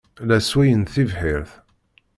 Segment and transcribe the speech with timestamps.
[0.27, 1.51] La sswayen tibḥirt.